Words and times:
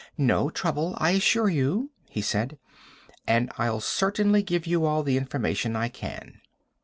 "No 0.17 0.49
trouble, 0.49 0.95
I 0.97 1.11
assure 1.11 1.47
you," 1.47 1.91
he 2.09 2.23
said. 2.23 2.57
"And 3.27 3.51
I'll 3.59 3.79
certainly 3.79 4.41
give 4.41 4.65
you 4.65 4.83
all 4.83 5.03
the 5.03 5.15
information 5.15 5.75
I 5.75 5.89
can." 5.89 6.41